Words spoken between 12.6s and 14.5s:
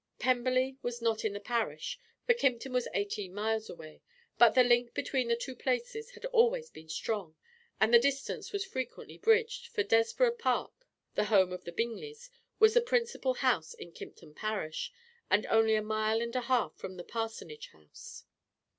the principal house in Kympton